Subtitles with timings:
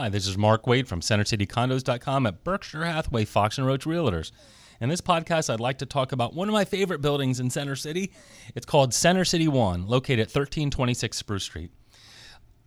[0.00, 4.32] Hi, this is Mark Wade from CenterCityCondos.com at Berkshire Hathaway Fox and Roach Realtors.
[4.80, 7.76] In this podcast, I'd like to talk about one of my favorite buildings in Center
[7.76, 8.10] City.
[8.54, 11.70] It's called Center City One, located at 1326 Spruce Street.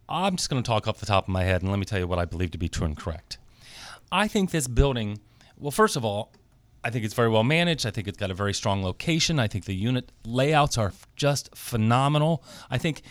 [0.08, 1.98] I'm just going to talk off the top of my head and let me tell
[1.98, 3.40] you what I believe to be true and correct.
[4.12, 5.18] I think this building,
[5.58, 6.34] well, first of all,
[6.84, 7.88] I think it's very well managed.
[7.88, 9.40] I think it's got a very strong location.
[9.40, 12.44] I think the unit layouts are just phenomenal.
[12.70, 13.02] I think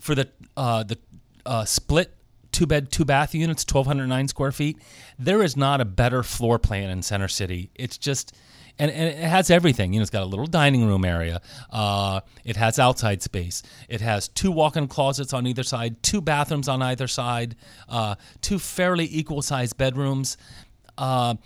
[0.00, 0.98] for the uh, the
[1.46, 2.17] uh, split
[2.58, 4.78] two bed, two bath units, 1,209 square feet.
[5.16, 7.70] There is not a better floor plan in Center City.
[7.76, 8.34] It's just,
[8.80, 9.92] and, and it has everything.
[9.92, 11.40] You know, it's got a little dining room area.
[11.70, 13.62] Uh, it has outside space.
[13.88, 17.54] It has two walk-in closets on either side, two bathrooms on either side,
[17.88, 20.36] uh, two fairly equal-sized bedrooms.
[20.96, 21.36] Uh,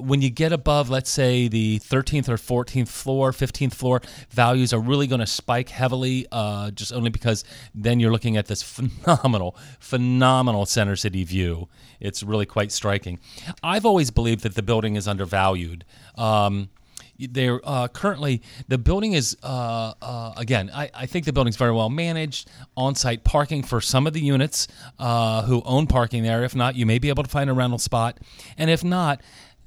[0.00, 4.00] when you get above, let's say, the 13th or 14th floor, 15th floor,
[4.30, 8.46] values are really going to spike heavily, uh, just only because then you're looking at
[8.46, 8.62] this
[9.04, 11.68] phenomenal, phenomenal center city view.
[12.00, 13.18] It's really quite striking.
[13.62, 15.84] I've always believed that the building is undervalued.
[16.16, 16.70] Um,
[17.28, 21.72] they're uh, currently the building is uh, uh, again I, I, think the building's very
[21.72, 26.54] well managed on-site parking for some of the units uh, who own parking there if
[26.54, 28.18] not you may be able to find a rental spot
[28.56, 29.20] and if not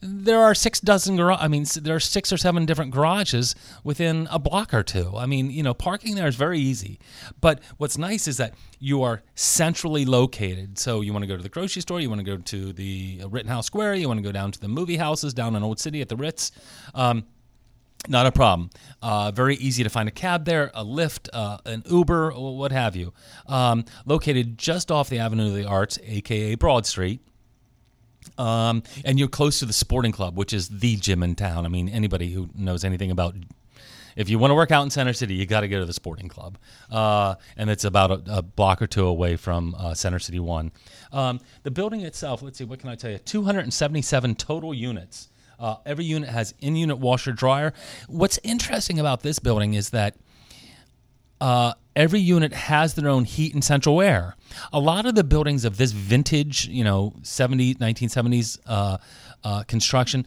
[0.05, 1.39] there are six dozen garage.
[1.39, 5.13] I mean, there are six or seven different garages within a block or two.
[5.15, 6.99] I mean, you know, parking there is very easy.
[7.39, 10.77] But what's nice is that you are centrally located.
[10.77, 13.21] So you want to go to the grocery store, you want to go to the
[13.29, 16.01] Rittenhouse Square, you want to go down to the movie houses down in Old City
[16.01, 16.51] at the Ritz.
[16.93, 17.25] Um,
[18.09, 18.69] not a problem.
[19.01, 22.97] Uh, very easy to find a cab there, a Lyft, uh, an Uber, what have
[22.97, 23.13] you.
[23.47, 27.21] Um, located just off the Avenue of the Arts, aka Broad Street.
[28.37, 31.65] Um, and you're close to the sporting club, which is the gym in town.
[31.65, 33.35] I mean, anybody who knows anything about
[34.15, 35.93] if you want to work out in Center City, you got to go to the
[35.93, 36.57] Sporting Club,
[36.91, 40.71] uh, and it's about a, a, block or two away from uh, Center City One.
[41.11, 43.17] Um, the building itself, let's see, what can I tell you?
[43.17, 45.29] 277 total units.
[45.59, 47.73] Uh, every unit has in-unit washer dryer.
[48.07, 50.15] What's interesting about this building is that
[51.43, 54.37] uh, every unit has their own heat and central air.
[54.71, 58.97] A lot of the buildings of this vintage, you know, 70s, 1970s uh,
[59.43, 60.25] uh, construction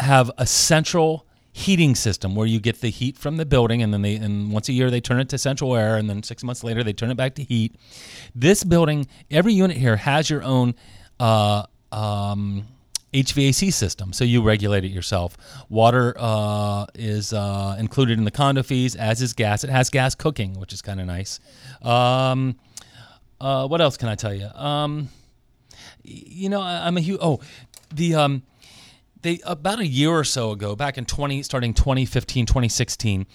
[0.00, 4.02] have a central heating system where you get the heat from the building and then
[4.02, 6.62] they and once a year they turn it to central air and then 6 months
[6.62, 7.74] later they turn it back to heat.
[8.34, 10.74] This building, every unit here has your own
[11.18, 12.66] uh, um,
[13.14, 15.36] HVAC system, so you regulate it yourself.
[15.68, 19.62] Water uh, is uh, included in the condo fees, as is gas.
[19.62, 21.38] It has gas cooking, which is kind of nice.
[21.80, 22.56] Um,
[23.40, 24.48] uh, what else can I tell you?
[24.54, 25.08] Um,
[26.02, 27.20] you know, I, am a huge.
[27.22, 27.40] Oh,
[27.94, 28.42] the um,
[29.22, 33.26] they about a year or so ago, back in 20, starting 2015, 2016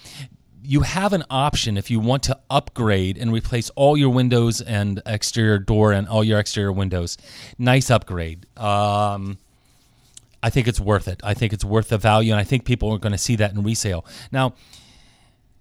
[0.62, 5.00] you have an option if you want to upgrade and replace all your windows and
[5.06, 7.16] exterior door and all your exterior windows.
[7.58, 8.46] Nice upgrade.
[8.58, 9.38] Um,
[10.42, 11.20] I think it's worth it.
[11.22, 13.52] I think it's worth the value, and I think people are going to see that
[13.52, 14.04] in resale.
[14.32, 14.54] Now,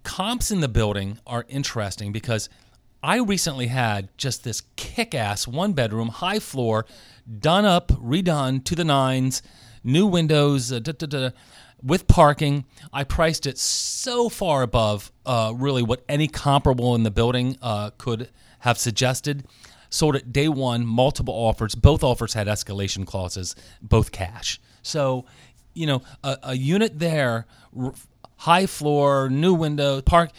[0.03, 2.49] comps in the building are interesting because
[3.03, 6.85] I recently had just this kick ass one bedroom, high floor,
[7.39, 9.41] done up, redone to the nines,
[9.83, 11.29] new windows, uh, da, da, da,
[11.81, 12.65] with parking.
[12.91, 17.91] I priced it so far above uh, really what any comparable in the building uh,
[17.97, 18.29] could
[18.59, 19.45] have suggested
[19.89, 21.75] sold it day one, multiple offers.
[21.75, 24.59] Both offers had escalation clauses, both cash.
[24.81, 25.25] So,
[25.73, 27.45] you know, a, a unit there,
[28.37, 30.31] high floor, new window, park.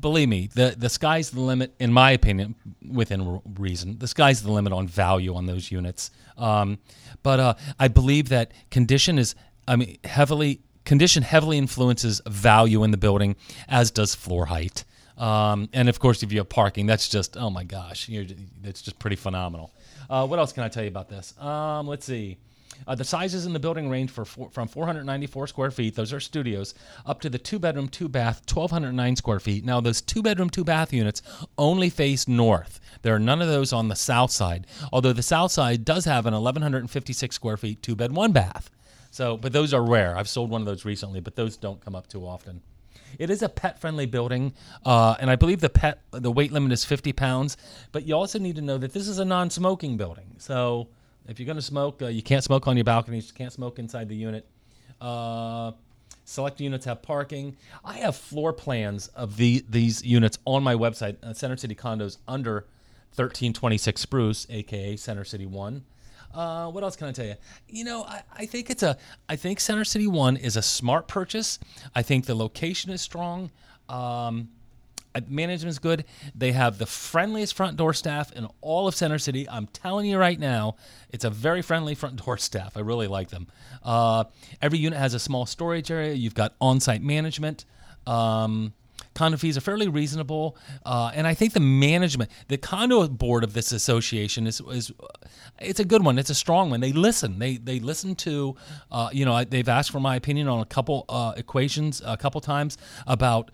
[0.00, 1.72] Believe me, the the sky's the limit.
[1.78, 6.10] In my opinion, within reason, the sky's the limit on value on those units.
[6.36, 6.78] Um,
[7.22, 9.36] but uh, I believe that condition is,
[9.68, 13.36] I mean, heavily condition heavily influences value in the building,
[13.68, 14.84] as does floor height.
[15.18, 18.10] Um, and of course, if you have parking, that's just oh my gosh,
[18.62, 19.70] that's just pretty phenomenal.
[20.10, 21.38] Uh, what else can I tell you about this?
[21.40, 22.38] Um, let's see.
[22.86, 26.20] Uh, the sizes in the building range for four, from 494 square feet, those are
[26.20, 29.64] studios, up to the two bedroom, two bath, 1,209 square feet.
[29.64, 31.22] Now, those two bedroom, two bath units
[31.58, 32.80] only face north.
[33.02, 36.26] There are none of those on the south side, although the south side does have
[36.26, 38.70] an 1,156 square feet, two bed, one bath.
[39.10, 40.16] So, but those are rare.
[40.16, 42.60] I've sold one of those recently, but those don't come up too often.
[43.18, 44.52] It is a pet friendly building,
[44.84, 47.56] uh, and I believe the pet the weight limit is 50 pounds.
[47.92, 50.34] But you also need to know that this is a non smoking building.
[50.38, 50.88] So
[51.28, 53.28] if you're going to smoke, uh, you can't smoke on your balconies.
[53.28, 54.46] You can't smoke inside the unit.
[55.00, 55.72] Uh,
[56.24, 57.56] select units have parking.
[57.84, 62.18] I have floor plans of the these units on my website, uh, Center City Condos,
[62.28, 62.66] under
[63.14, 65.84] 1326 Spruce, aka Center City One.
[66.34, 67.36] Uh, what else can I tell you?
[67.68, 68.98] You know, I, I, think it's a.
[69.28, 71.58] I think Center City One is a smart purchase.
[71.94, 73.50] I think the location is strong.
[73.88, 74.50] Um,
[75.28, 76.04] Management's good.
[76.34, 79.48] They have the friendliest front door staff in all of Center City.
[79.48, 80.76] I'm telling you right now,
[81.10, 82.76] it's a very friendly front door staff.
[82.76, 83.46] I really like them.
[83.82, 84.24] Uh,
[84.60, 86.14] every unit has a small storage area.
[86.14, 87.64] You've got on-site management.
[88.06, 88.72] Um,
[89.16, 93.54] condo fees are fairly reasonable, uh, and I think the management, the condo board of
[93.54, 94.92] this association is is
[95.60, 96.18] it's a good one.
[96.18, 96.80] It's a strong one.
[96.80, 97.38] They listen.
[97.38, 98.54] They they listen to,
[98.92, 102.40] uh, you know, they've asked for my opinion on a couple uh, equations a couple
[102.40, 103.50] times about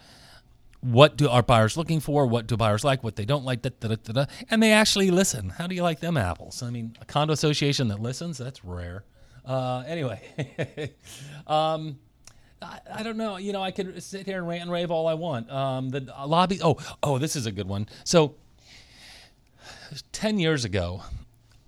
[0.83, 2.27] what do our buyers looking for?
[2.27, 3.05] What do buyers like?
[3.05, 3.63] What they don't like?
[3.63, 5.51] Da, da, da, and they actually listen.
[5.51, 6.63] How do you like them apples?
[6.63, 9.05] I mean, a condo association that listens, that's rare.
[9.45, 10.21] Uh, anyway,
[11.47, 11.99] um,
[12.61, 13.37] I, I, don't know.
[13.37, 15.51] You know, I could sit here and rant and rave all I want.
[15.51, 16.59] Um, the lobby.
[16.63, 17.89] Oh, oh, this is a good one.
[18.03, 18.35] So,
[20.11, 21.03] ten years ago,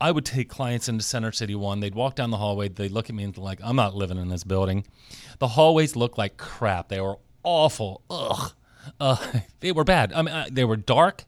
[0.01, 1.79] I would take clients into Center City One.
[1.79, 2.69] They'd walk down the hallway.
[2.69, 4.85] They'd look at me and like, I'm not living in this building.
[5.39, 6.89] The hallways look like crap.
[6.89, 8.03] They were awful.
[8.11, 8.53] Ugh.
[9.01, 9.17] Uh,
[9.61, 10.13] they were bad.
[10.13, 11.25] I mean, uh, they were dark,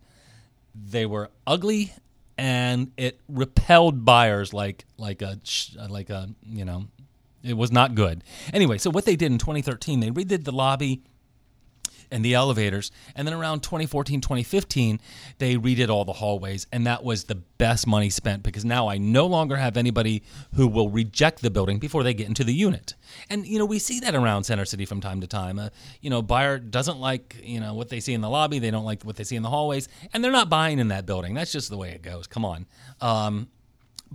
[0.74, 1.92] they were ugly,
[2.38, 5.38] and it repelled buyers like like a
[5.88, 6.86] like a you know,
[7.42, 8.22] it was not good.
[8.52, 11.02] Anyway, so what they did in 2013, they redid the lobby
[12.10, 12.90] and the elevators.
[13.14, 15.00] And then around 2014, 2015,
[15.38, 16.66] they redid all the hallways.
[16.72, 20.22] And that was the best money spent because now I no longer have anybody
[20.54, 22.94] who will reject the building before they get into the unit.
[23.30, 25.58] And, you know, we see that around Center City from time to time.
[25.58, 25.70] Uh,
[26.00, 28.58] you know, buyer doesn't like, you know, what they see in the lobby.
[28.58, 29.88] They don't like what they see in the hallways.
[30.12, 31.34] And they're not buying in that building.
[31.34, 32.26] That's just the way it goes.
[32.26, 32.66] Come on.
[33.00, 33.48] Um,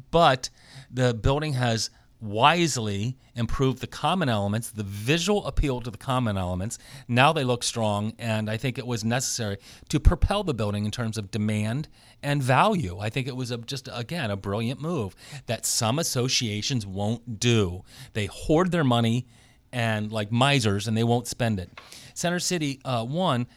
[0.09, 0.49] but
[0.89, 1.89] the building has
[2.21, 6.77] wisely improve the common elements, the visual appeal to the common elements.
[7.07, 9.57] Now they look strong, and I think it was necessary
[9.89, 11.87] to propel the building in terms of demand
[12.21, 12.99] and value.
[12.99, 15.15] I think it was a, just, again, a brilliant move
[15.47, 17.83] that some associations won't do.
[18.13, 19.25] They hoard their money
[19.71, 21.69] and like misers, and they won't spend it.
[22.13, 23.47] Center City uh, One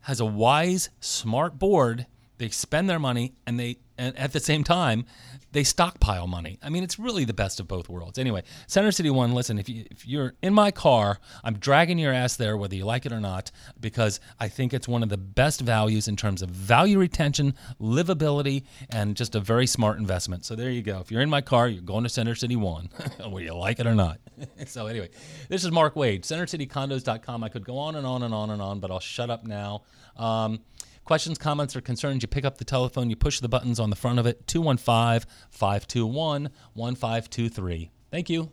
[0.00, 2.06] has a wise, smart board.
[2.38, 5.04] They spend their money, and they, and at the same time,
[5.52, 6.58] they stockpile money.
[6.62, 8.18] I mean, it's really the best of both worlds.
[8.18, 12.12] Anyway, Center City One, listen, if, you, if you're in my car, I'm dragging your
[12.12, 15.16] ass there, whether you like it or not, because I think it's one of the
[15.16, 20.44] best values in terms of value retention, livability, and just a very smart investment.
[20.44, 20.98] So there you go.
[20.98, 22.88] If you're in my car, you're going to Center City One,
[23.18, 24.18] whether you like it or not.
[24.66, 25.10] so anyway,
[25.48, 27.44] this is Mark Wade, CenterCityCondos.com.
[27.44, 29.82] I could go on and on and on and on, but I'll shut up now.
[30.16, 30.60] Um,
[31.04, 33.96] Questions, comments, or concerns, you pick up the telephone, you push the buttons on the
[33.96, 37.90] front of it 215 521 1523.
[38.10, 38.50] Thank you.